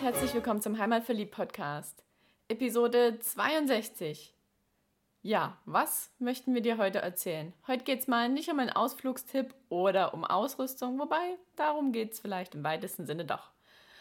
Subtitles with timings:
[0.00, 2.04] und herzlich willkommen zum Heimatverliebt Podcast,
[2.48, 4.32] Episode 62.
[5.20, 7.52] Ja, was möchten wir dir heute erzählen?
[7.66, 12.20] Heute geht es mal nicht um einen Ausflugstipp oder um Ausrüstung, wobei darum geht es
[12.20, 13.50] vielleicht im weitesten Sinne doch.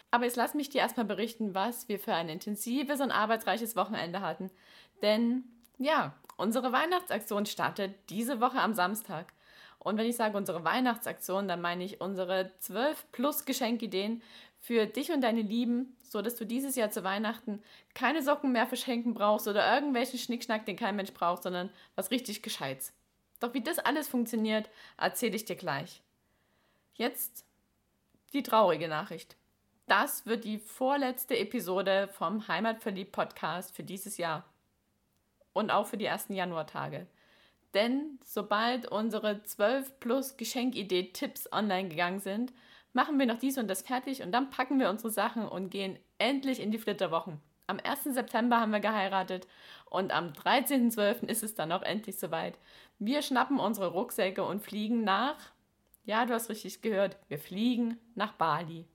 [0.10, 4.22] Aber jetzt lass mich dir erstmal berichten, was wir für ein intensives und arbeitsreiches Wochenende
[4.22, 4.50] hatten.
[5.02, 5.44] Denn
[5.80, 9.34] ja, unsere Weihnachtsaktion startet diese Woche am Samstag.
[9.80, 14.22] Und wenn ich sage unsere Weihnachtsaktion, dann meine ich unsere 12 plus Geschenkideen
[14.60, 17.64] für dich und deine Lieben, so dass du dieses Jahr zu Weihnachten
[17.94, 22.44] keine Socken mehr verschenken brauchst oder irgendwelchen Schnickschnack, den kein Mensch braucht, sondern was richtig
[22.44, 22.94] Gescheites.
[23.40, 26.02] Doch wie das alles funktioniert, erzähle ich dir gleich.
[26.96, 27.46] Jetzt
[28.34, 29.38] die traurige Nachricht.
[29.88, 34.46] Das wird die vorletzte Episode vom Heimatverliebt Podcast für dieses Jahr.
[35.54, 37.08] Und auch für die ersten Januartage.
[37.74, 42.54] Denn sobald unsere 12 plus Geschenkidee-Tipps online gegangen sind,
[42.94, 46.00] machen wir noch dies und das fertig und dann packen wir unsere Sachen und gehen
[46.18, 47.40] endlich in die Flitterwochen.
[47.68, 48.16] Am 1.
[48.16, 49.48] September haben wir geheiratet
[49.86, 51.28] und am 13.12.
[51.28, 52.58] ist es dann auch endlich soweit.
[52.98, 55.38] Wir schnappen unsere Rucksäcke und fliegen nach,
[56.04, 58.88] ja, du hast richtig gehört, wir fliegen nach Bali.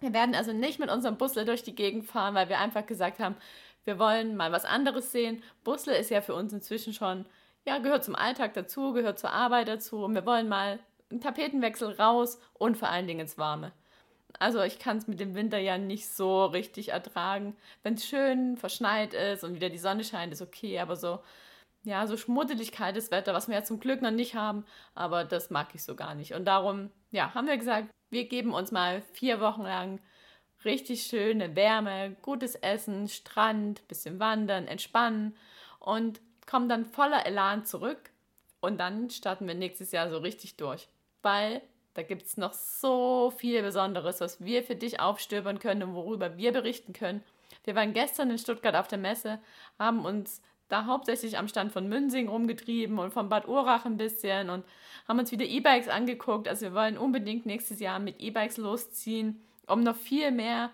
[0.00, 3.20] Wir werden also nicht mit unserem Busle durch die Gegend fahren, weil wir einfach gesagt
[3.20, 3.36] haben,
[3.84, 5.42] wir wollen mal was anderes sehen.
[5.62, 7.24] Busle ist ja für uns inzwischen schon
[7.66, 10.78] ja, gehört zum Alltag dazu, gehört zur Arbeit dazu und wir wollen mal
[11.20, 13.72] Tapetenwechsel raus und vor allen Dingen ins Warme.
[14.38, 17.56] Also ich kann es mit dem Winter ja nicht so richtig ertragen.
[17.82, 21.20] Wenn es schön verschneit ist und wieder die Sonne scheint, ist okay, aber so,
[21.84, 25.50] ja, so schmuddelig kaltes Wetter, was wir ja zum Glück noch nicht haben, aber das
[25.50, 26.34] mag ich so gar nicht.
[26.34, 30.00] Und darum, ja, haben wir gesagt, wir geben uns mal vier Wochen lang
[30.64, 35.36] richtig schöne Wärme, gutes Essen, Strand, bisschen wandern, entspannen
[35.78, 38.10] und kommen dann voller Elan zurück
[38.60, 40.88] und dann starten wir nächstes Jahr so richtig durch.
[41.24, 41.62] Weil
[41.94, 46.36] da gibt es noch so viel Besonderes, was wir für dich aufstöbern können und worüber
[46.36, 47.24] wir berichten können.
[47.64, 49.40] Wir waren gestern in Stuttgart auf der Messe,
[49.78, 54.50] haben uns da hauptsächlich am Stand von Münsing rumgetrieben und von Bad Urach ein bisschen
[54.50, 54.64] und
[55.08, 56.46] haben uns wieder E-Bikes angeguckt.
[56.46, 60.70] Also wir wollen unbedingt nächstes Jahr mit E-Bikes losziehen, um noch viel mehr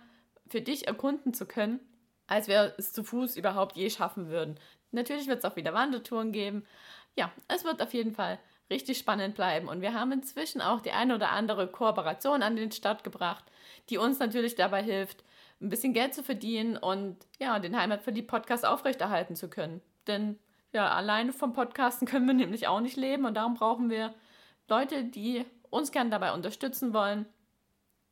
[0.48, 1.78] für dich erkunden zu können,
[2.26, 4.58] als wir es zu Fuß überhaupt je schaffen würden.
[4.90, 6.64] Natürlich wird es auch wieder Wandertouren geben.
[7.14, 9.68] Ja, es wird auf jeden Fall richtig spannend bleiben.
[9.68, 13.44] Und wir haben inzwischen auch die eine oder andere Kooperation an den Start gebracht,
[13.88, 15.24] die uns natürlich dabei hilft,
[15.60, 19.82] ein bisschen Geld zu verdienen und ja, den Heimatverliebt-Podcast aufrechterhalten zu können.
[20.06, 20.38] Denn
[20.72, 24.14] ja, alleine vom Podcasten können wir nämlich auch nicht leben und darum brauchen wir
[24.68, 27.26] Leute, die uns gern dabei unterstützen wollen,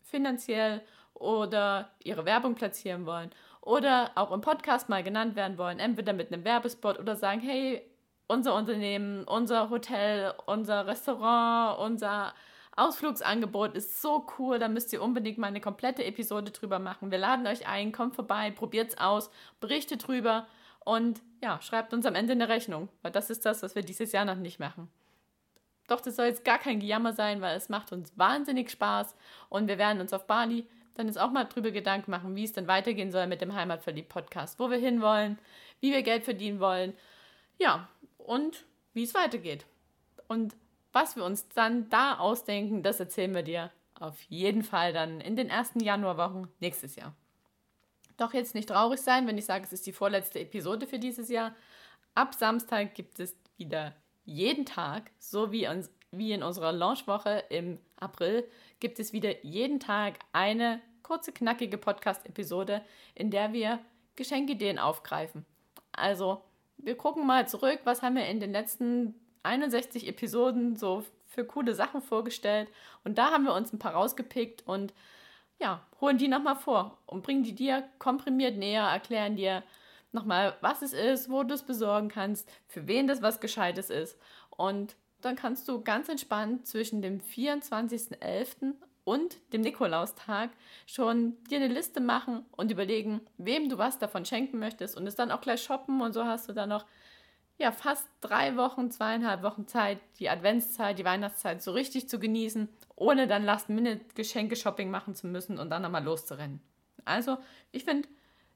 [0.03, 0.83] finanziell
[1.15, 3.31] oder ihre Werbung platzieren wollen
[3.61, 7.83] oder auch im Podcast mal genannt werden wollen, entweder mit einem Werbespot oder sagen, hey,
[8.29, 12.35] unser Unternehmen, unser Hotel, unser Restaurant, unser
[12.77, 17.11] Ausflugsangebot ist so cool, da müsst ihr unbedingt mal eine komplette Episode drüber machen.
[17.11, 20.47] Wir laden euch ein, kommt vorbei, probiert's aus, berichtet drüber
[20.85, 24.13] und ja, schreibt uns am Ende eine Rechnung, weil das ist das, was wir dieses
[24.13, 24.89] Jahr noch nicht machen.
[25.89, 29.17] Doch das soll jetzt gar kein Gejammer sein, weil es macht uns wahnsinnig Spaß
[29.49, 32.53] und wir werden uns auf Bali dann jetzt auch mal drüber Gedanken machen, wie es
[32.53, 35.39] denn weitergehen soll mit dem Heimatverliebt-Podcast, wo wir hinwollen,
[35.81, 36.93] wie wir Geld verdienen wollen,
[37.59, 37.89] ja,
[38.29, 39.67] und wie es weitergeht.
[40.29, 40.55] Und
[40.93, 45.35] was wir uns dann da ausdenken, das erzählen wir dir auf jeden Fall dann in
[45.35, 47.15] den ersten Januarwochen nächstes Jahr.
[48.17, 51.29] Doch jetzt nicht traurig sein, wenn ich sage, es ist die vorletzte Episode für dieses
[51.29, 51.55] Jahr.
[52.15, 53.95] Ab Samstag gibt es wieder
[54.25, 58.47] jeden Tag, so wie, uns, wie in unserer Launchwoche im April,
[58.81, 62.83] gibt es wieder jeden Tag eine kurze, knackige Podcast-Episode,
[63.15, 63.79] in der wir
[64.17, 65.47] Geschenkideen aufgreifen.
[65.93, 66.43] Also,
[66.79, 71.75] wir gucken mal zurück, was haben wir in den letzten 61 Episoden so für coole
[71.75, 72.69] Sachen vorgestellt.
[73.05, 74.95] Und da haben wir uns ein paar rausgepickt und
[75.61, 79.63] ja, holen die nochmal vor und bringen die dir komprimiert näher, erklären dir
[80.13, 84.19] nochmal, was es ist, wo du es besorgen kannst, für wen das was Gescheites ist.
[84.51, 88.75] Und dann kannst du ganz entspannt zwischen dem 24.11
[89.09, 90.51] und dem Nikolaustag
[90.87, 95.15] schon dir eine Liste machen und überlegen, wem du was davon schenken möchtest und es
[95.15, 96.85] dann auch gleich shoppen und so hast du dann noch
[97.57, 102.69] ja, fast drei Wochen, zweieinhalb Wochen Zeit, die Adventszeit, die Weihnachtszeit so richtig zu genießen,
[102.97, 106.61] ohne dann Last-Minute-Geschenke-Shopping machen zu müssen und dann nochmal loszurennen.
[107.07, 107.39] Also,
[107.73, 108.09] ich finde,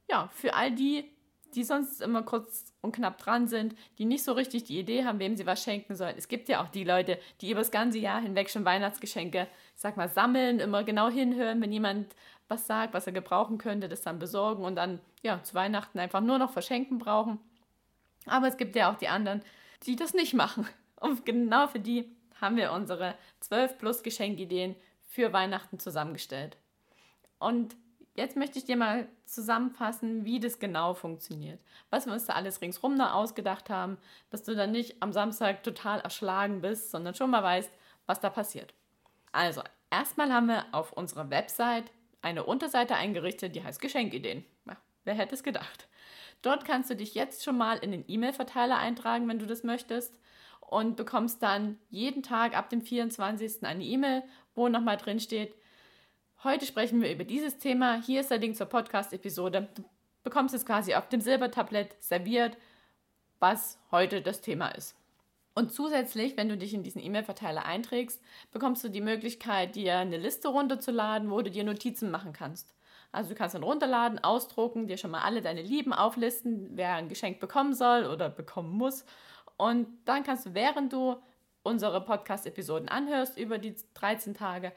[0.08, 1.10] ja, für all die,
[1.54, 5.18] die sonst immer kurz und knapp dran sind, die nicht so richtig die Idee haben,
[5.18, 6.14] wem sie was schenken sollen.
[6.16, 9.46] Es gibt ja auch die Leute, die über das ganze Jahr hinweg schon Weihnachtsgeschenke,
[9.76, 12.14] sag mal, sammeln, immer genau hinhören, wenn jemand
[12.48, 16.20] was sagt, was er gebrauchen könnte, das dann besorgen und dann ja zu Weihnachten einfach
[16.20, 17.38] nur noch verschenken brauchen.
[18.26, 19.42] Aber es gibt ja auch die anderen,
[19.84, 20.68] die das nicht machen.
[21.00, 24.76] Und genau für die haben wir unsere 12 plus Geschenkideen
[25.08, 26.56] für Weihnachten zusammengestellt.
[27.38, 27.74] Und
[28.14, 31.60] jetzt möchte ich dir mal zusammenfassen, wie das genau funktioniert.
[31.90, 33.98] Was wir uns da alles ringsrum da ausgedacht haben,
[34.30, 37.72] dass du dann nicht am Samstag total erschlagen bist, sondern schon mal weißt,
[38.06, 38.74] was da passiert.
[39.32, 44.44] Also, erstmal haben wir auf unserer Website eine Unterseite eingerichtet, die heißt Geschenkideen.
[44.66, 45.88] Ja, wer hätte es gedacht?
[46.42, 50.18] Dort kannst du dich jetzt schon mal in den E-Mail-Verteiler eintragen, wenn du das möchtest
[50.60, 53.64] und bekommst dann jeden Tag ab dem 24.
[53.64, 54.22] eine E-Mail,
[54.54, 55.54] wo nochmal drin steht,
[56.44, 59.68] heute sprechen wir über dieses Thema, hier ist der Link zur Podcast-Episode.
[59.74, 59.84] Du
[60.24, 62.56] bekommst es quasi auf dem Silbertablett serviert,
[63.38, 64.96] was heute das Thema ist.
[65.54, 70.16] Und zusätzlich, wenn du dich in diesen E-Mail-Verteiler einträgst, bekommst du die Möglichkeit, dir eine
[70.16, 72.74] Liste runterzuladen, wo du dir Notizen machen kannst.
[73.12, 77.08] Also du kannst dann runterladen, ausdrucken, dir schon mal alle deine Lieben auflisten, wer ein
[77.08, 79.04] Geschenk bekommen soll oder bekommen muss.
[79.58, 81.16] Und dann kannst du, während du
[81.62, 84.72] unsere Podcast-Episoden anhörst über die 13 Tage,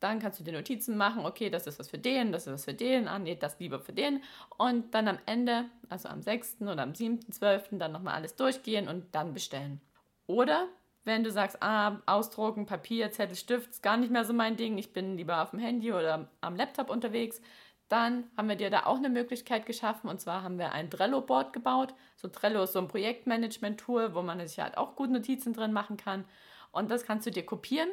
[0.00, 2.64] dann kannst du dir Notizen machen, okay, das ist was für den, das ist was
[2.64, 4.22] für den, ah nee, das lieber für den.
[4.58, 6.62] Und dann am Ende, also am 6.
[6.62, 7.78] oder am 7.12.
[7.78, 9.80] dann nochmal alles durchgehen und dann bestellen.
[10.26, 10.68] Oder
[11.04, 14.78] wenn du sagst, ah, ausdrucken, Papier, Zettel, Stift, ist gar nicht mehr so mein Ding,
[14.78, 17.40] ich bin lieber auf dem Handy oder am Laptop unterwegs,
[17.88, 21.52] dann haben wir dir da auch eine Möglichkeit geschaffen und zwar haben wir ein Trello-Board
[21.52, 21.92] gebaut.
[22.14, 25.96] So Trello ist so ein Projektmanagement-Tool, wo man sich halt auch gut Notizen drin machen
[25.96, 26.24] kann.
[26.70, 27.88] Und das kannst du dir kopieren.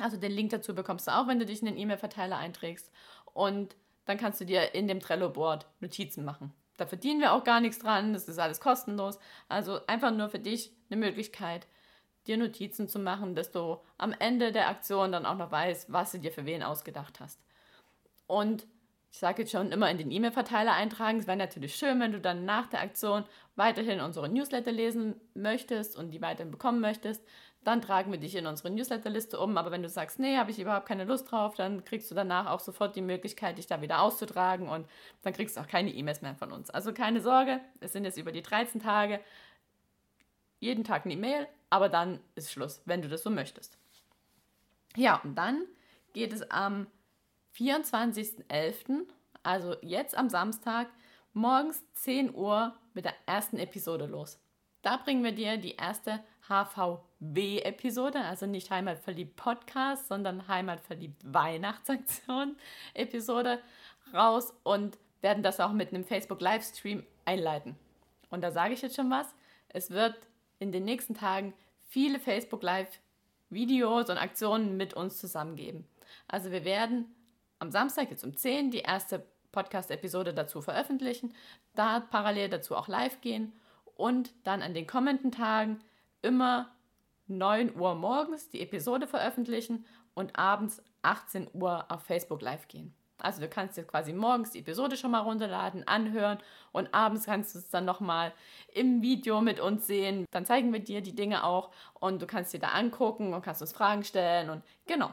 [0.00, 2.90] Also den Link dazu bekommst du auch, wenn du dich in den E-Mail-Verteiler einträgst.
[3.32, 3.76] Und
[4.06, 6.52] dann kannst du dir in dem Trello-Board Notizen machen.
[6.76, 9.18] Da verdienen wir auch gar nichts dran, das ist alles kostenlos.
[9.48, 11.66] Also einfach nur für dich eine Möglichkeit,
[12.26, 16.12] dir Notizen zu machen, dass du am Ende der Aktion dann auch noch weißt, was
[16.12, 17.38] du dir für wen ausgedacht hast.
[18.26, 18.66] Und
[19.12, 21.18] ich sage jetzt schon immer in den E-Mail-Verteiler eintragen.
[21.18, 23.24] Es wäre natürlich schön, wenn du dann nach der Aktion
[23.56, 27.24] weiterhin unsere Newsletter lesen möchtest und die weiterhin bekommen möchtest.
[27.62, 29.58] Dann tragen wir dich in unsere Newsletterliste um.
[29.58, 32.46] Aber wenn du sagst, nee, habe ich überhaupt keine Lust drauf, dann kriegst du danach
[32.46, 34.88] auch sofort die Möglichkeit, dich da wieder auszutragen und
[35.22, 36.70] dann kriegst du auch keine E-Mails mehr von uns.
[36.70, 39.20] Also keine Sorge, es sind jetzt über die 13 Tage
[40.58, 43.78] jeden Tag eine E-Mail, aber dann ist Schluss, wenn du das so möchtest.
[44.96, 45.64] Ja, und dann
[46.12, 46.86] geht es am
[47.56, 49.06] 24.11.,
[49.42, 50.88] also jetzt am Samstag,
[51.32, 54.38] morgens 10 Uhr mit der ersten Episode los.
[54.82, 56.22] Da bringen wir dir die erste
[57.20, 63.60] HVW-Episode, also nicht Heimatverliebt Podcast, sondern Heimatverliebt Weihnachtsaktion-Episode
[64.12, 67.76] raus und werden das auch mit einem Facebook-Livestream einleiten.
[68.30, 69.26] Und da sage ich jetzt schon was.
[69.68, 70.16] Es wird
[70.58, 71.54] in den nächsten Tagen
[71.88, 75.86] viele Facebook-Live-Videos und Aktionen mit uns zusammen geben.
[76.26, 77.14] Also wir werden
[77.58, 81.34] am Samstag jetzt um 10 die erste Podcast-Episode dazu veröffentlichen,
[81.74, 83.52] da parallel dazu auch live gehen
[83.96, 85.80] und dann an den kommenden Tagen
[86.22, 86.70] immer
[87.30, 92.94] 9 Uhr morgens die Episode veröffentlichen und abends 18 Uhr auf Facebook live gehen.
[93.18, 96.38] Also du kannst dir quasi morgens die Episode schon mal runterladen, anhören
[96.72, 98.32] und abends kannst du es dann nochmal
[98.72, 100.24] im Video mit uns sehen.
[100.30, 103.60] Dann zeigen wir dir die Dinge auch und du kannst dir da angucken und kannst
[103.60, 105.10] uns Fragen stellen und genau.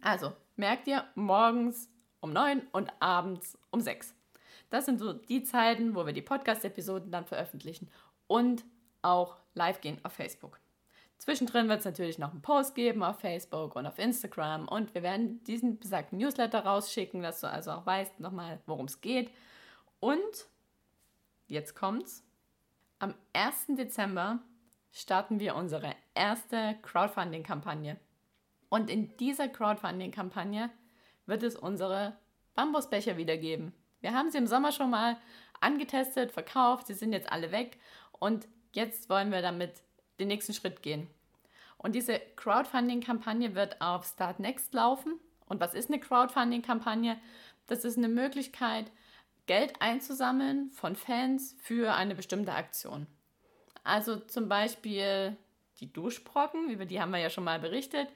[0.00, 1.90] Also merkt ihr, morgens
[2.20, 4.14] um 9 und abends um 6.
[4.70, 7.90] Das sind so die Zeiten, wo wir die Podcast-Episoden dann veröffentlichen
[8.26, 8.64] und
[9.02, 10.58] auch live gehen auf Facebook.
[11.18, 15.02] Zwischendrin wird es natürlich noch einen Post geben auf Facebook und auf Instagram und wir
[15.02, 19.30] werden diesen besagten Newsletter rausschicken, dass du also auch weißt nochmal, worum es geht.
[20.00, 20.46] Und
[21.46, 22.22] jetzt kommt's.
[22.98, 23.76] Am 1.
[23.76, 24.40] Dezember
[24.92, 27.98] starten wir unsere erste Crowdfunding-Kampagne.
[28.68, 30.70] Und in dieser Crowdfunding-Kampagne
[31.26, 32.16] wird es unsere
[32.54, 33.72] Bambusbecher wiedergeben.
[34.00, 35.16] Wir haben sie im Sommer schon mal
[35.60, 37.78] angetestet, verkauft, sie sind jetzt alle weg
[38.18, 39.83] und jetzt wollen wir damit
[40.18, 41.08] den nächsten Schritt gehen.
[41.78, 45.20] Und diese Crowdfunding-Kampagne wird auf Start Next laufen.
[45.46, 47.18] Und was ist eine Crowdfunding-Kampagne?
[47.66, 48.90] Das ist eine Möglichkeit,
[49.46, 53.06] Geld einzusammeln von Fans für eine bestimmte Aktion.
[53.82, 55.36] Also zum Beispiel
[55.80, 58.08] die Duschbrocken, über die haben wir ja schon mal berichtet,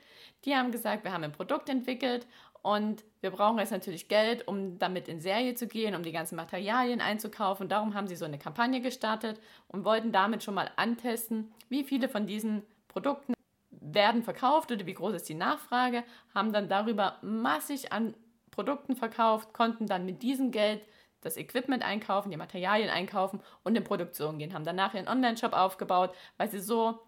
[0.44, 2.26] die haben gesagt, wir haben ein Produkt entwickelt
[2.62, 6.36] und wir brauchen jetzt natürlich Geld, um damit in Serie zu gehen, um die ganzen
[6.36, 7.68] Materialien einzukaufen.
[7.68, 12.08] Darum haben sie so eine Kampagne gestartet und wollten damit schon mal antesten, wie viele
[12.08, 13.34] von diesen Produkten
[13.70, 18.14] werden verkauft oder wie groß ist die Nachfrage, haben dann darüber massig an
[18.50, 20.82] Produkten verkauft, konnten dann mit diesem Geld
[21.20, 26.14] das Equipment einkaufen, die Materialien einkaufen und in Produktion gehen, haben danach ihren Online-Shop aufgebaut,
[26.36, 27.00] weil sie so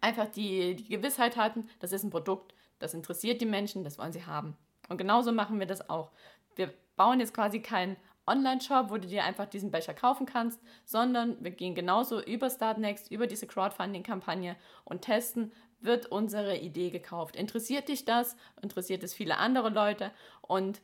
[0.00, 4.12] einfach die, die Gewissheit hatten, das ist ein Produkt, das interessiert die Menschen, das wollen
[4.12, 4.56] sie haben.
[4.88, 6.10] Und genauso machen wir das auch.
[6.56, 11.42] Wir bauen jetzt quasi keinen Online-Shop, wo du dir einfach diesen Becher kaufen kannst, sondern
[11.42, 17.36] wir gehen genauso über Startnext, über diese Crowdfunding-Kampagne und testen, wird unsere Idee gekauft.
[17.36, 18.36] Interessiert dich das?
[18.60, 20.10] Interessiert es viele andere Leute?
[20.42, 20.82] Und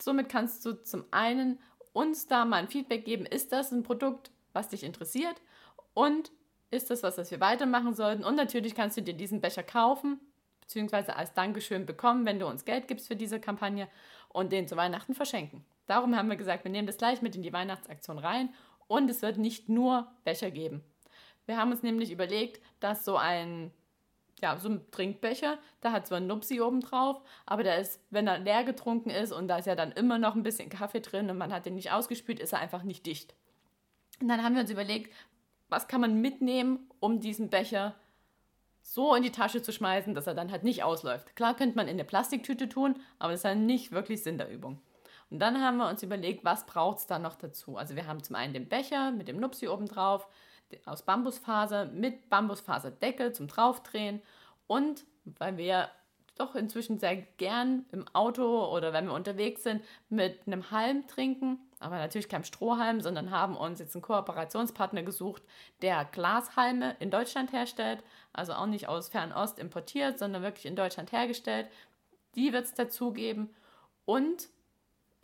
[0.00, 1.58] somit kannst du zum einen
[1.92, 5.36] uns da mal ein Feedback geben, ist das ein Produkt, was dich interessiert
[5.94, 6.30] und
[6.70, 8.24] ist das was, was wir weitermachen sollten.
[8.24, 10.20] Und natürlich kannst du dir diesen Becher kaufen,
[10.68, 13.88] beziehungsweise als Dankeschön bekommen, wenn du uns Geld gibst für diese Kampagne
[14.28, 15.64] und den zu Weihnachten verschenken.
[15.86, 18.50] Darum haben wir gesagt, wir nehmen das gleich mit in die Weihnachtsaktion rein
[18.86, 20.84] und es wird nicht nur Becher geben.
[21.46, 23.72] Wir haben uns nämlich überlegt, dass so ein
[24.40, 28.28] ja, so ein Trinkbecher, da hat zwar ein Nupsi oben drauf, aber der ist, wenn
[28.28, 31.28] er leer getrunken ist und da ist ja dann immer noch ein bisschen Kaffee drin
[31.28, 33.34] und man hat den nicht ausgespült, ist er einfach nicht dicht.
[34.20, 35.12] Und dann haben wir uns überlegt,
[35.68, 37.96] was kann man mitnehmen, um diesen Becher
[38.90, 41.36] so in die Tasche zu schmeißen, dass er dann halt nicht ausläuft.
[41.36, 44.50] Klar könnte man in eine Plastiktüte tun, aber das ist halt nicht wirklich Sinn der
[44.50, 44.80] Übung.
[45.30, 47.76] Und dann haben wir uns überlegt, was braucht es da noch dazu?
[47.76, 50.26] Also wir haben zum einen den Becher mit dem Nupsi oben drauf,
[50.86, 54.22] aus Bambusfaser mit Bambusfaserdeckel zum Draufdrehen
[54.66, 55.90] und weil wir
[56.38, 61.58] doch inzwischen sehr gern im Auto oder wenn wir unterwegs sind mit einem Halm trinken,
[61.80, 65.42] aber natürlich keinem Strohhalm, sondern haben uns jetzt einen Kooperationspartner gesucht,
[65.82, 71.12] der Glashalme in Deutschland herstellt, also auch nicht aus Fernost importiert, sondern wirklich in Deutschland
[71.12, 71.68] hergestellt.
[72.34, 73.54] Die wird es dazu geben
[74.04, 74.48] und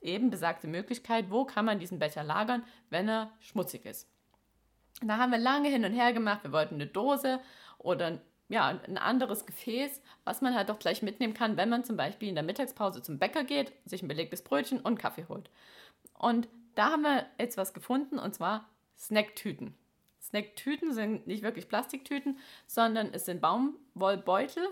[0.00, 4.08] eben besagte Möglichkeit, wo kann man diesen Becher lagern, wenn er schmutzig ist.
[5.02, 6.44] Da haben wir lange hin und her gemacht.
[6.44, 7.40] Wir wollten eine Dose
[7.78, 11.96] oder ja, ein anderes Gefäß, was man halt auch gleich mitnehmen kann, wenn man zum
[11.96, 15.50] Beispiel in der Mittagspause zum Bäcker geht, sich ein belegtes Brötchen und Kaffee holt.
[16.24, 19.74] Und da haben wir jetzt was gefunden und zwar Snacktüten.
[20.22, 24.66] Snacktüten sind nicht wirklich Plastiktüten, sondern es sind Baumwollbeutel,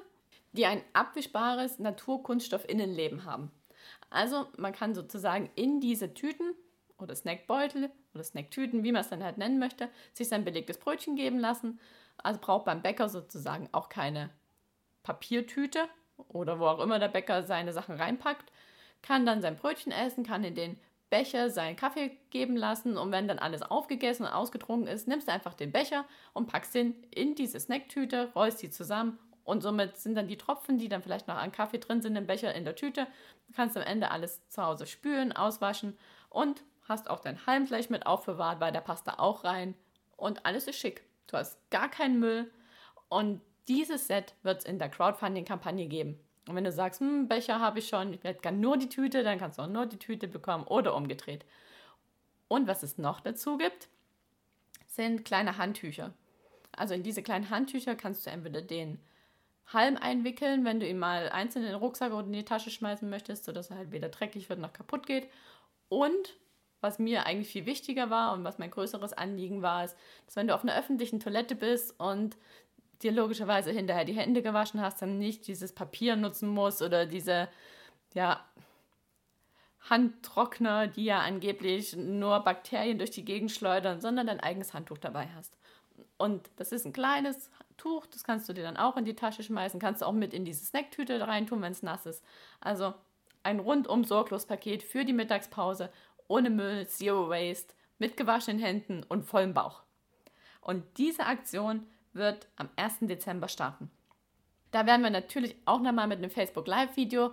[0.53, 3.51] die ein abwischbares Naturkunststoff-Innenleben haben.
[4.09, 6.55] Also man kann sozusagen in diese Tüten
[6.97, 11.17] oder Snackbeutel oder Snacktüten, wie man es dann halt nennen möchte, sich sein belegtes Brötchen
[11.17, 11.79] geben lassen.
[12.17, 14.31] Also braucht beim Bäcker sozusagen auch keine
[15.03, 15.87] Papiertüte
[16.29, 18.51] oder wo auch immer der Bäcker seine Sachen reinpackt,
[19.03, 20.81] kann dann sein Brötchen essen, kann in den
[21.13, 25.33] Becher seinen Kaffee geben lassen und wenn dann alles aufgegessen und ausgetrunken ist, nimmst du
[25.33, 30.15] einfach den Becher und packst den in diese Snacktüte, rollst sie zusammen und somit sind
[30.15, 32.77] dann die Tropfen, die dann vielleicht noch an Kaffee drin sind im Becher in der
[32.77, 33.07] Tüte.
[33.47, 35.99] Du kannst am Ende alles zu Hause spülen, auswaschen
[36.31, 39.75] und hast auch dein Halm gleich mit aufbewahrt, weil der passt da auch rein
[40.17, 41.05] und alles ist schick.
[41.27, 42.51] Du hast gar keinen Müll
[43.11, 46.19] und dieses Set wird es in der Crowdfunding-Kampagne geben.
[46.49, 49.39] Und wenn du sagst, hm, Becher habe ich schon, ich gerne nur die Tüte, dann
[49.39, 51.45] kannst du auch nur die Tüte bekommen oder umgedreht.
[52.49, 53.89] Und was es noch dazu gibt,
[54.87, 56.13] sind kleine Handtücher.
[56.73, 58.99] Also in diese kleinen Handtücher kannst du entweder den
[59.73, 63.09] Halm einwickeln, wenn du ihn mal einzeln in den Rucksack oder in die Tasche schmeißen
[63.09, 65.29] möchtest, sodass er halt weder dreckig wird noch kaputt geht.
[65.89, 66.37] Und
[66.81, 69.97] was mir eigentlich viel wichtiger war und was mein größeres Anliegen war, ist,
[70.27, 72.37] dass wenn du auf einer öffentlichen Toilette bist und
[73.03, 77.49] dir logischerweise hinterher die Hände gewaschen hast, dann nicht dieses Papier nutzen musst oder diese,
[78.15, 78.45] ja,
[79.91, 85.29] Handtrockner, die ja angeblich nur Bakterien durch die Gegend schleudern, sondern dein eigenes Handtuch dabei
[85.35, 85.59] hast.
[86.19, 89.43] Und das ist ein kleines Tuch, das kannst du dir dann auch in die Tasche
[89.43, 92.25] schmeißen, kannst du auch mit in diese Snacktüte reintun, wenn es nass ist.
[92.61, 92.95] Also
[93.43, 95.91] ein rundum sorglos Paket für die Mittagspause
[96.29, 99.83] ohne Müll, Zero Waste, mit gewaschenen Händen und vollem Bauch.
[100.61, 103.01] Und diese Aktion wird am 1.
[103.03, 103.91] Dezember starten.
[104.71, 107.33] Da werden wir natürlich auch nochmal mit einem Facebook Live-Video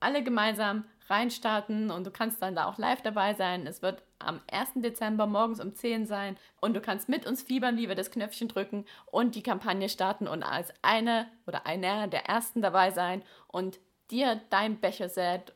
[0.00, 3.66] alle gemeinsam reinstarten und du kannst dann da auch live dabei sein.
[3.66, 4.70] Es wird am 1.
[4.76, 8.48] Dezember morgens um 10 sein und du kannst mit uns fiebern, wie wir das Knöpfchen
[8.48, 13.78] drücken und die Kampagne starten und als eine oder einer der ersten dabei sein und
[14.10, 15.52] dir dein Becherset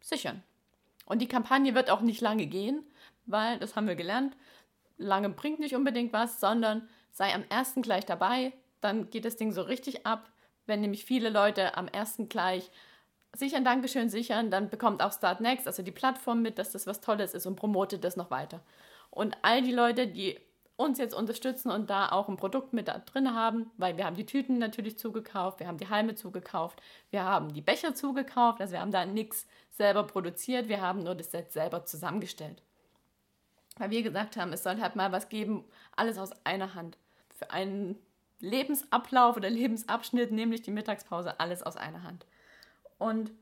[0.00, 0.42] sichern.
[1.06, 2.84] Und die Kampagne wird auch nicht lange gehen,
[3.26, 4.36] weil, das haben wir gelernt,
[4.96, 8.52] lange bringt nicht unbedingt was, sondern sei am ersten gleich dabei,
[8.82, 10.28] dann geht das Ding so richtig ab.
[10.66, 12.70] Wenn nämlich viele Leute am ersten gleich
[13.34, 16.86] sich ein Dankeschön sichern, dann bekommt auch Start Next, also die Plattform mit, dass das
[16.86, 18.60] was Tolles ist und promotet das noch weiter.
[19.10, 20.38] Und all die Leute, die
[20.76, 24.26] uns jetzt unterstützen und da auch ein Produkt mit drin haben, weil wir haben die
[24.26, 28.80] Tüten natürlich zugekauft, wir haben die Halme zugekauft, wir haben die Becher zugekauft, also wir
[28.80, 32.60] haben da nichts selber produziert, wir haben nur das Set selber zusammengestellt.
[33.76, 35.64] Weil wir gesagt haben, es soll halt mal was geben,
[35.96, 36.96] alles aus einer Hand.
[37.44, 37.98] Für einen
[38.40, 42.26] Lebensablauf oder Lebensabschnitt, nämlich die Mittagspause, alles aus einer Hand.
[42.98, 43.32] Und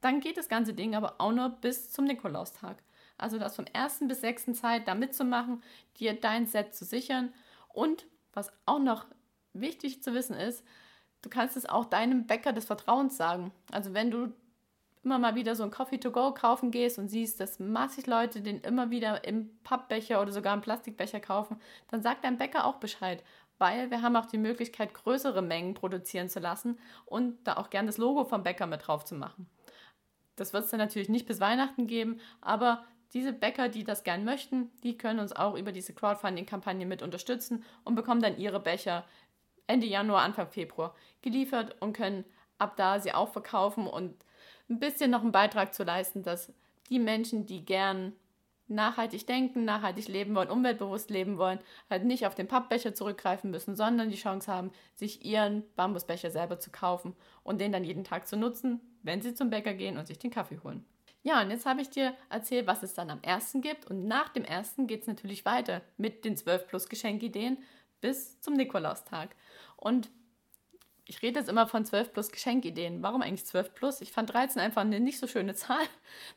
[0.00, 2.82] dann geht das ganze Ding aber auch nur bis zum Nikolaustag.
[3.18, 4.04] Also das vom 1.
[4.08, 4.52] bis 6.
[4.52, 5.62] Zeit da mitzumachen,
[5.98, 7.32] dir dein Set zu sichern.
[7.68, 9.06] Und was auch noch
[9.52, 10.64] wichtig zu wissen ist,
[11.22, 13.52] du kannst es auch deinem Bäcker des Vertrauens sagen.
[13.70, 14.32] Also wenn du
[15.06, 18.42] immer mal wieder so ein Coffee to go kaufen gehst und siehst, dass massig Leute
[18.42, 21.60] den immer wieder im Pappbecher oder sogar im Plastikbecher kaufen,
[21.90, 23.22] dann sag deinem Bäcker auch Bescheid,
[23.56, 27.86] weil wir haben auch die Möglichkeit, größere Mengen produzieren zu lassen und da auch gern
[27.86, 29.48] das Logo vom Bäcker mit drauf zu machen.
[30.34, 32.84] Das wird es dann natürlich nicht bis Weihnachten geben, aber
[33.14, 37.64] diese Bäcker, die das gern möchten, die können uns auch über diese Crowdfunding-Kampagne mit unterstützen
[37.84, 39.04] und bekommen dann ihre Becher
[39.68, 42.24] Ende Januar, Anfang Februar geliefert und können
[42.58, 44.16] ab da sie auch verkaufen und
[44.68, 46.52] ein bisschen noch einen Beitrag zu leisten, dass
[46.90, 48.12] die Menschen, die gern
[48.68, 53.76] nachhaltig denken, nachhaltig leben wollen, umweltbewusst leben wollen, halt nicht auf den Pappbecher zurückgreifen müssen,
[53.76, 58.26] sondern die Chance haben, sich ihren Bambusbecher selber zu kaufen und den dann jeden Tag
[58.26, 60.84] zu nutzen, wenn sie zum Bäcker gehen und sich den Kaffee holen.
[61.22, 63.86] Ja, und jetzt habe ich dir erzählt, was es dann am ersten gibt.
[63.86, 67.58] Und nach dem ersten geht es natürlich weiter mit den 12 plus Geschenkideen
[68.00, 69.34] bis zum Nikolaustag.
[69.76, 70.08] Und
[71.08, 73.02] ich rede jetzt immer von 12 plus Geschenkideen.
[73.02, 74.00] Warum eigentlich 12 plus?
[74.00, 75.84] Ich fand 13 einfach eine nicht so schöne Zahl.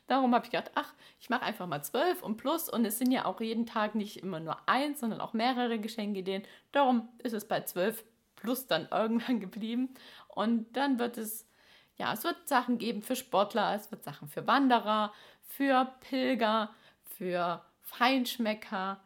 [0.06, 2.68] Darum habe ich gedacht, ach, ich mache einfach mal 12 und plus.
[2.68, 6.44] Und es sind ja auch jeden Tag nicht immer nur eins, sondern auch mehrere Geschenkideen.
[6.70, 8.04] Darum ist es bei 12
[8.36, 9.92] plus dann irgendwann geblieben.
[10.28, 11.48] Und dann wird es,
[11.96, 15.12] ja, es wird Sachen geben für Sportler, es wird Sachen für Wanderer,
[15.42, 16.72] für Pilger,
[17.02, 19.00] für Feinschmecker,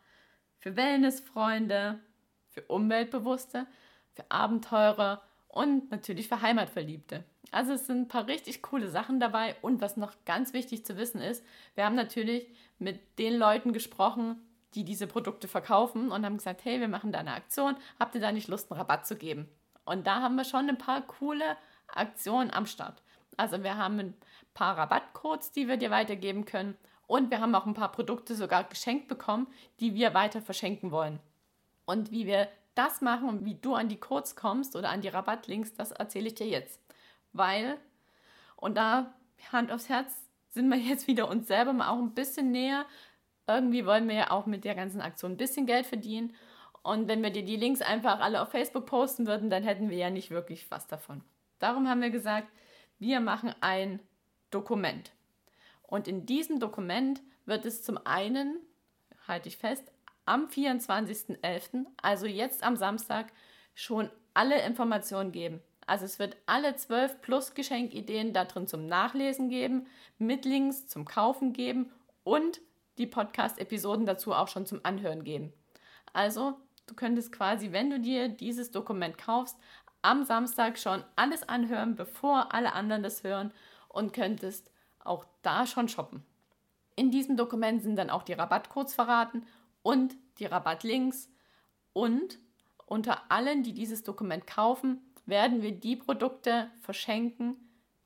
[0.58, 2.00] für Wellnessfreunde,
[2.50, 3.66] für Umweltbewusste,
[4.12, 5.22] für Abenteurer
[5.54, 7.22] und natürlich für Heimatverliebte.
[7.52, 10.96] Also es sind ein paar richtig coole Sachen dabei und was noch ganz wichtig zu
[10.96, 11.44] wissen ist,
[11.76, 12.48] wir haben natürlich
[12.80, 14.36] mit den Leuten gesprochen,
[14.74, 18.20] die diese Produkte verkaufen und haben gesagt, hey, wir machen da eine Aktion, habt ihr
[18.20, 19.48] da nicht Lust, einen Rabatt zu geben?
[19.84, 21.56] Und da haben wir schon ein paar coole
[21.86, 23.00] Aktionen am Start.
[23.36, 24.14] Also wir haben ein
[24.54, 28.64] paar Rabattcodes, die wir dir weitergeben können und wir haben auch ein paar Produkte sogar
[28.64, 29.46] geschenkt bekommen,
[29.78, 31.20] die wir weiter verschenken wollen.
[31.84, 35.08] Und wie wir das machen und wie du an die Codes kommst oder an die
[35.08, 36.80] Rabattlinks, das erzähle ich dir jetzt.
[37.32, 37.78] Weil,
[38.56, 39.14] und da
[39.52, 40.12] Hand aufs Herz,
[40.50, 42.86] sind wir jetzt wieder uns selber mal auch ein bisschen näher.
[43.46, 46.34] Irgendwie wollen wir ja auch mit der ganzen Aktion ein bisschen Geld verdienen.
[46.82, 49.96] Und wenn wir dir die Links einfach alle auf Facebook posten würden, dann hätten wir
[49.96, 51.22] ja nicht wirklich was davon.
[51.58, 52.48] Darum haben wir gesagt,
[52.98, 54.00] wir machen ein
[54.50, 55.12] Dokument.
[55.82, 58.58] Und in diesem Dokument wird es zum einen,
[59.26, 59.93] halte ich fest,
[60.26, 63.32] am 24.11., also jetzt am Samstag,
[63.74, 65.60] schon alle Informationen geben.
[65.86, 69.86] Also es wird alle 12 plus Geschenkideen da drin zum Nachlesen geben,
[70.18, 71.90] mit Links zum Kaufen geben
[72.22, 72.60] und
[72.98, 75.52] die Podcast-Episoden dazu auch schon zum Anhören geben.
[76.12, 76.54] Also
[76.86, 79.58] du könntest quasi, wenn du dir dieses Dokument kaufst,
[80.02, 83.52] am Samstag schon alles anhören, bevor alle anderen das hören
[83.88, 86.24] und könntest auch da schon shoppen.
[86.96, 89.46] In diesem Dokument sind dann auch die Rabattcodes verraten
[89.84, 91.30] und die Rabattlinks.
[91.92, 92.40] Und
[92.86, 97.56] unter allen, die dieses Dokument kaufen, werden wir die Produkte verschenken,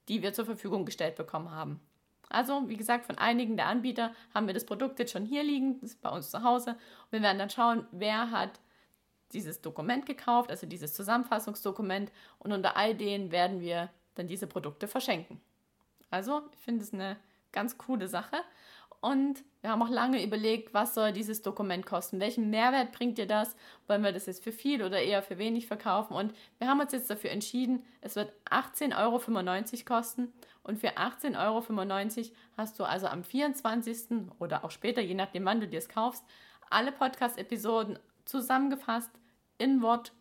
[0.09, 1.81] die wir zur Verfügung gestellt bekommen haben.
[2.29, 5.81] Also, wie gesagt, von einigen der Anbieter haben wir das Produkt jetzt schon hier liegen,
[5.81, 6.73] das ist bei uns zu Hause.
[6.73, 8.61] Und wir werden dann schauen, wer hat
[9.33, 12.13] dieses Dokument gekauft, also dieses Zusammenfassungsdokument.
[12.39, 15.41] Und unter all denen werden wir dann diese Produkte verschenken.
[16.11, 17.17] Also, ich finde es eine
[17.53, 18.37] ganz coole Sache.
[19.01, 22.21] Und wir haben auch lange überlegt, was soll dieses Dokument kosten?
[22.21, 23.57] Welchen Mehrwert bringt dir das?
[23.87, 26.15] Wollen wir das jetzt für viel oder eher für wenig verkaufen?
[26.15, 30.33] Und wir haben uns jetzt dafür entschieden, es wird 18,95 Euro kosten.
[30.63, 34.31] Und für 18,95 Euro hast du also am 24.
[34.39, 36.25] oder auch später, je nachdem, wann du dir es kaufst,
[36.71, 39.11] alle Podcast-Episoden zusammengefasst
[39.59, 40.13] in Wort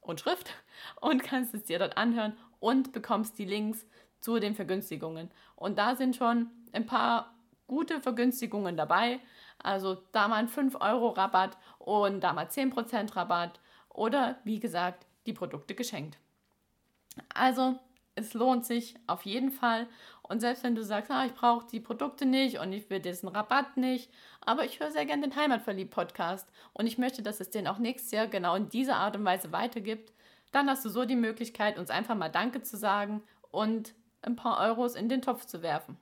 [0.00, 0.50] und Schrift
[1.00, 3.86] und kannst es dir dort anhören und bekommst die Links
[4.20, 5.30] zu den Vergünstigungen.
[5.54, 7.35] Und da sind schon ein paar
[7.66, 9.20] gute Vergünstigungen dabei.
[9.58, 15.74] Also da mal ein 5-Euro-Rabatt und da mal 10% Rabatt oder wie gesagt die Produkte
[15.74, 16.18] geschenkt.
[17.34, 17.78] Also
[18.14, 19.86] es lohnt sich auf jeden Fall.
[20.22, 23.28] Und selbst wenn du sagst, ah, ich brauche die Produkte nicht und ich will diesen
[23.28, 27.68] Rabatt nicht, aber ich höre sehr gerne den Heimatverliebt-Podcast und ich möchte, dass es den
[27.68, 30.12] auch nächstes Jahr genau in dieser Art und Weise weitergibt,
[30.50, 34.58] dann hast du so die Möglichkeit, uns einfach mal Danke zu sagen und ein paar
[34.60, 35.96] Euros in den Topf zu werfen.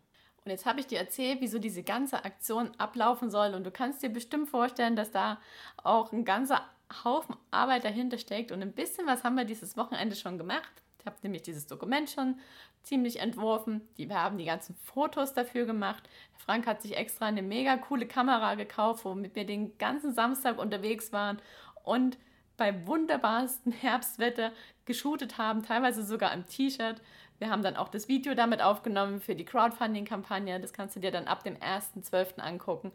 [0.44, 3.54] Und jetzt habe ich dir erzählt, wieso diese ganze Aktion ablaufen soll.
[3.54, 5.40] Und du kannst dir bestimmt vorstellen, dass da
[5.82, 6.62] auch ein ganzer
[7.02, 8.52] Haufen Arbeit dahinter steckt.
[8.52, 10.70] Und ein bisschen was haben wir dieses Wochenende schon gemacht.
[10.98, 12.38] Ich habe nämlich dieses Dokument schon
[12.82, 13.82] ziemlich entworfen.
[13.96, 16.08] Die, wir haben die ganzen Fotos dafür gemacht.
[16.34, 21.12] Frank hat sich extra eine mega coole Kamera gekauft, womit wir den ganzen Samstag unterwegs
[21.12, 21.40] waren
[21.82, 22.18] und
[22.56, 24.52] bei wunderbarsten Herbstwetter
[24.84, 27.00] geshootet haben, teilweise sogar im T-Shirt.
[27.38, 30.60] Wir haben dann auch das Video damit aufgenommen für die Crowdfunding-Kampagne.
[30.60, 32.38] Das kannst du dir dann ab dem 1.12.
[32.38, 32.92] angucken.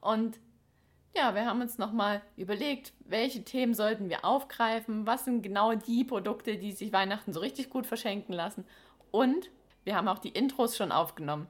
[0.00, 0.38] Und
[1.14, 6.04] ja, wir haben uns nochmal überlegt, welche Themen sollten wir aufgreifen, was sind genau die
[6.04, 8.64] Produkte, die sich Weihnachten so richtig gut verschenken lassen.
[9.10, 9.50] Und
[9.84, 11.48] wir haben auch die Intros schon aufgenommen.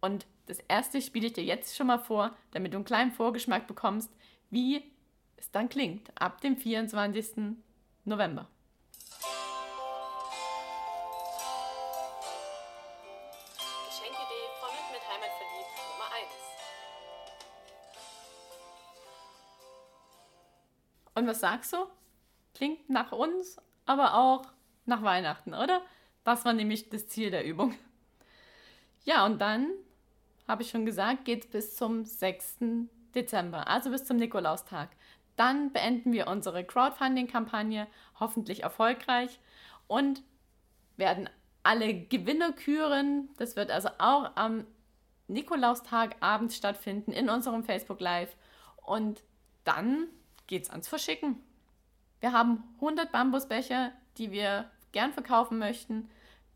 [0.00, 3.68] Und das erste spiele ich dir jetzt schon mal vor, damit du einen kleinen Vorgeschmack
[3.68, 4.12] bekommst,
[4.50, 4.82] wie
[5.36, 7.54] es dann klingt ab dem 24.
[8.04, 8.48] November.
[15.02, 16.26] Deutschland Heimat verliehen Nummer 1.
[21.14, 21.86] Und was sagst du?
[22.54, 24.44] Klingt nach uns, aber auch
[24.86, 25.82] nach Weihnachten, oder?
[26.24, 27.74] Das war nämlich das Ziel der Übung.
[29.04, 29.70] Ja, und dann,
[30.46, 32.58] habe ich schon gesagt, geht es bis zum 6.
[33.14, 34.90] Dezember, also bis zum Nikolaustag.
[35.36, 37.88] Dann beenden wir unsere Crowdfunding-Kampagne,
[38.20, 39.40] hoffentlich erfolgreich,
[39.88, 40.22] und
[40.96, 41.28] werden
[41.62, 43.30] alle Gewinner küren.
[43.36, 44.66] Das wird also auch am
[45.32, 48.36] Nikolaustag abends stattfinden in unserem Facebook Live.
[48.76, 49.22] Und
[49.64, 50.08] dann
[50.46, 51.42] geht es ans Verschicken.
[52.20, 56.08] Wir haben 100 Bambusbecher, die wir gern verkaufen möchten.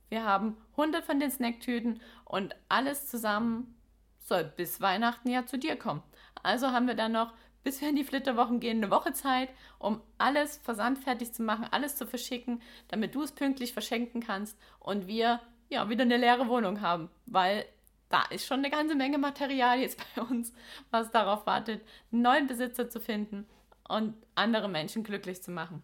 [0.08, 3.74] Wir haben 100 von den Snacktüten und alles zusammen
[4.18, 6.02] soll bis Weihnachten ja zu dir kommen.
[6.42, 7.32] Also haben wir dann noch,
[7.64, 11.96] bis wir in die Flitterwochen gehen, eine Woche Zeit, um alles versandfertig zu machen, alles
[11.96, 16.80] zu verschicken, damit du es pünktlich verschenken kannst und wir ja wieder eine leere Wohnung
[16.80, 17.64] haben, weil
[18.08, 20.52] da ist schon eine ganze Menge Material jetzt bei uns,
[20.90, 23.46] was darauf wartet, einen neuen Besitzer zu finden
[23.88, 25.82] und andere Menschen glücklich zu machen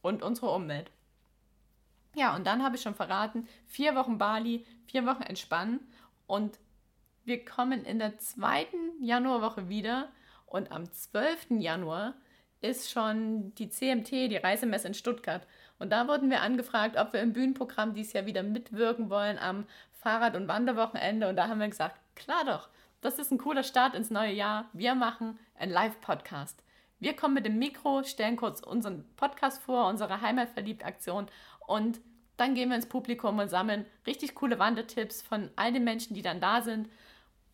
[0.00, 0.90] und unsere Umwelt.
[2.14, 5.80] Ja, und dann habe ich schon verraten, vier Wochen Bali, vier Wochen entspannen
[6.26, 6.58] und
[7.24, 10.10] wir kommen in der zweiten Januarwoche wieder
[10.46, 11.52] und am 12.
[11.58, 12.14] Januar
[12.60, 15.46] ist schon die CMT, die Reisemesse in Stuttgart.
[15.78, 19.66] Und da wurden wir angefragt, ob wir im Bühnenprogramm dieses Jahr wieder mitwirken wollen am
[20.02, 21.28] Fahrrad- und Wanderwochenende.
[21.28, 22.68] Und da haben wir gesagt, klar doch,
[23.00, 24.68] das ist ein cooler Start ins neue Jahr.
[24.72, 26.62] Wir machen einen Live-Podcast.
[27.00, 31.26] Wir kommen mit dem Mikro, stellen kurz unseren Podcast vor, unsere Heimatverliebt-Aktion
[31.66, 32.00] und
[32.36, 36.22] dann gehen wir ins Publikum und sammeln richtig coole Wandertipps von all den Menschen, die
[36.22, 36.88] dann da sind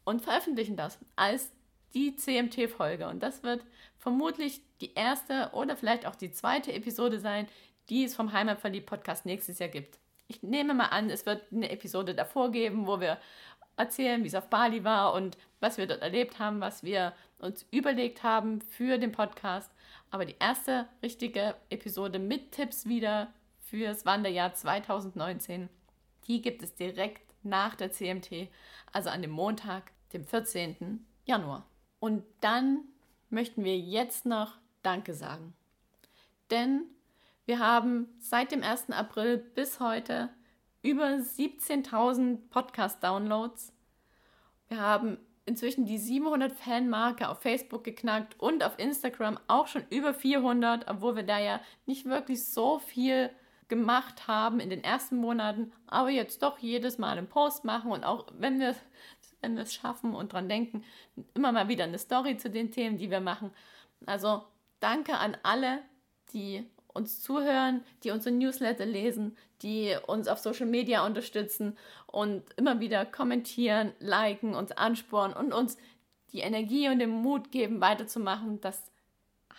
[0.04, 1.50] und veröffentlichen das als
[1.94, 3.08] die CMT-Folge.
[3.08, 3.64] Und das wird
[3.96, 7.48] vermutlich die erste oder vielleicht auch die zweite Episode sein,
[7.88, 9.98] die es vom Heimatverliebt-Podcast nächstes Jahr gibt.
[10.28, 13.18] Ich nehme mal an, es wird eine Episode davor geben, wo wir
[13.78, 17.66] erzählen, wie es auf Bali war und was wir dort erlebt haben, was wir uns
[17.70, 19.72] überlegt haben für den Podcast.
[20.10, 23.32] Aber die erste richtige Episode mit Tipps wieder
[23.64, 25.68] fürs Wanderjahr 2019,
[26.26, 28.48] die gibt es direkt nach der CMT,
[28.92, 31.06] also an dem Montag, dem 14.
[31.24, 31.66] Januar.
[32.00, 32.84] Und dann
[33.30, 35.54] möchten wir jetzt noch Danke sagen.
[36.50, 36.84] Denn
[37.48, 38.90] wir haben seit dem 1.
[38.90, 40.28] April bis heute
[40.82, 43.72] über 17.000 Podcast-Downloads.
[44.68, 50.12] Wir haben inzwischen die 700 Fan-Marke auf Facebook geknackt und auf Instagram auch schon über
[50.12, 53.30] 400, obwohl wir da ja nicht wirklich so viel
[53.68, 58.04] gemacht haben in den ersten Monaten, aber jetzt doch jedes Mal einen Post machen und
[58.04, 58.74] auch wenn wir,
[59.40, 60.84] wenn wir es schaffen und dran denken,
[61.32, 63.52] immer mal wieder eine Story zu den Themen, die wir machen.
[64.04, 64.44] Also
[64.80, 65.78] danke an alle,
[66.34, 72.80] die uns zuhören, die unsere Newsletter lesen, die uns auf Social Media unterstützen und immer
[72.80, 75.78] wieder kommentieren, liken, uns anspornen und uns
[76.32, 78.90] die Energie und den Mut geben, weiterzumachen, dass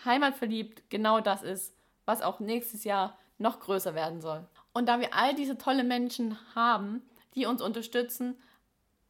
[0.06, 1.73] Heimatverliebt genau das ist,
[2.06, 4.45] was auch nächstes Jahr noch größer werden soll.
[4.73, 7.02] Und da wir all diese tolle Menschen haben,
[7.36, 8.36] die uns unterstützen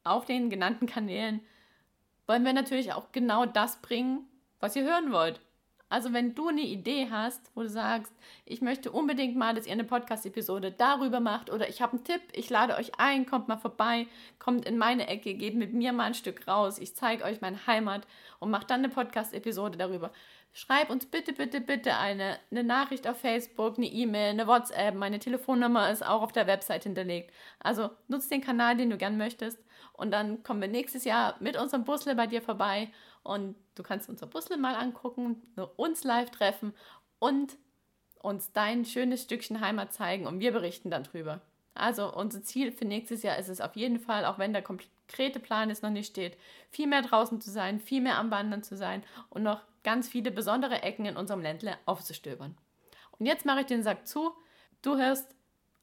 [0.04, 1.42] auf den genannten Kanälen,
[2.28, 4.28] wollen wir natürlich auch genau das bringen,
[4.60, 5.42] was ihr hören wollt.
[5.90, 8.14] Also wenn du eine Idee hast, wo du sagst,
[8.46, 12.22] ich möchte unbedingt mal, dass ihr eine Podcast-Episode darüber macht oder ich habe einen Tipp,
[12.34, 14.06] ich lade euch ein, kommt mal vorbei,
[14.38, 17.66] kommt in meine Ecke, geht mit mir mal ein Stück raus, ich zeige euch meine
[17.66, 18.06] Heimat
[18.40, 20.12] und macht dann eine Podcast-Episode darüber.
[20.54, 24.96] Schreib uns bitte, bitte, bitte eine, eine Nachricht auf Facebook, eine E-Mail, eine WhatsApp.
[24.96, 27.32] Meine Telefonnummer ist auch auf der Website hinterlegt.
[27.60, 29.60] Also nutzt den Kanal, den du gern möchtest.
[29.94, 32.90] Und dann kommen wir nächstes Jahr mit unserem Busle bei dir vorbei
[33.24, 35.42] und du kannst unser Busle mal angucken,
[35.76, 36.74] uns live treffen
[37.20, 37.58] und
[38.22, 41.42] uns dein schönes Stückchen Heimat zeigen und wir berichten dann drüber.
[41.74, 45.40] Also unser Ziel für nächstes Jahr ist es auf jeden Fall, auch wenn der konkrete
[45.40, 46.38] Plan jetzt noch nicht steht,
[46.70, 50.32] viel mehr draußen zu sein, viel mehr am Wandern zu sein und noch ganz viele
[50.32, 52.58] besondere Ecken in unserem Ländle aufzustöbern.
[53.18, 54.34] Und jetzt mache ich den Sack zu.
[54.82, 55.34] Du hörst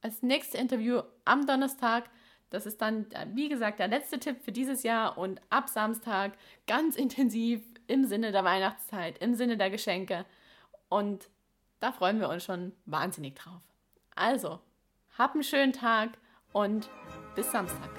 [0.03, 2.11] als nächstes Interview am Donnerstag
[2.50, 6.32] das ist dann, wie gesagt, der letzte Tipp für dieses Jahr und ab Samstag
[6.66, 10.24] ganz intensiv im Sinne der Weihnachtszeit, im Sinne der Geschenke.
[10.88, 11.28] Und
[11.80, 13.62] da freuen wir uns schon wahnsinnig drauf.
[14.14, 14.61] Also,
[15.18, 16.11] hab einen schönen Tag
[16.52, 16.88] und
[17.35, 17.90] bis Samstag.